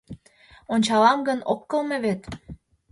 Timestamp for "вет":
2.05-2.21